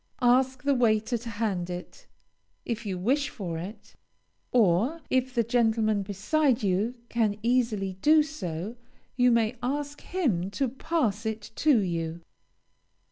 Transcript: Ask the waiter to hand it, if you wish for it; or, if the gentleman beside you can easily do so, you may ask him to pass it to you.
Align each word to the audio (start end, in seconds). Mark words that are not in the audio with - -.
Ask 0.23 0.63
the 0.63 0.73
waiter 0.73 1.15
to 1.15 1.29
hand 1.29 1.69
it, 1.69 2.07
if 2.65 2.87
you 2.87 2.97
wish 2.97 3.29
for 3.29 3.59
it; 3.59 3.93
or, 4.51 4.99
if 5.11 5.35
the 5.35 5.43
gentleman 5.43 6.01
beside 6.01 6.63
you 6.63 6.95
can 7.07 7.37
easily 7.43 7.99
do 8.01 8.23
so, 8.23 8.77
you 9.15 9.29
may 9.29 9.57
ask 9.61 10.01
him 10.01 10.49
to 10.57 10.69
pass 10.69 11.23
it 11.27 11.51
to 11.57 11.77
you. 11.77 12.21